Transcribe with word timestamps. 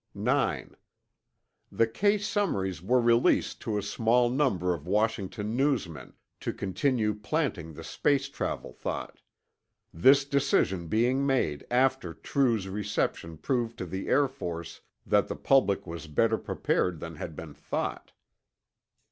9. 0.15 0.75
The 1.71 1.85
case 1.85 2.25
summaries 2.27 2.81
were 2.81 2.99
released 2.99 3.61
to 3.61 3.77
a 3.77 3.83
small 3.83 4.31
number 4.31 4.73
of 4.73 4.87
Washington 4.87 5.55
newsmen, 5.55 6.13
to 6.39 6.51
continue 6.51 7.13
planting 7.13 7.71
the 7.73 7.83
space 7.83 8.27
travel 8.27 8.73
thought; 8.73 9.21
this 9.93 10.25
decision 10.25 10.87
being 10.87 11.23
made 11.23 11.67
after 11.69 12.15
True's 12.15 12.67
reception 12.67 13.37
proved 13.37 13.77
to 13.77 13.85
the 13.85 14.07
Air 14.07 14.27
Force 14.27 14.81
that 15.05 15.27
the 15.27 15.35
public 15.35 15.85
was 15.85 16.07
better 16.07 16.39
prepared 16.39 16.99
than 16.99 17.17
had 17.17 17.35
been 17.35 17.53
thought. 17.53 18.11